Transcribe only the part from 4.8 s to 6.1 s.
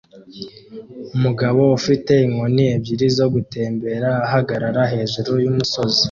hejuru yumusozi